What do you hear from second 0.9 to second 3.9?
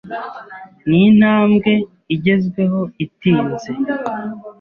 intambwe igezweho itinze